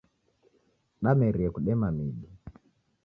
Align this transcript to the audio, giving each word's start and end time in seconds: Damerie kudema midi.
Damerie 1.03 1.47
kudema 1.55 1.87
midi. 1.95 2.29